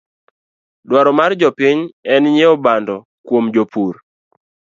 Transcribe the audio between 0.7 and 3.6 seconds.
Dwaro mar jopiny en nyieo bando kwuom